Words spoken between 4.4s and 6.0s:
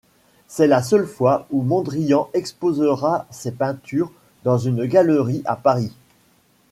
dans une galerie à Paris.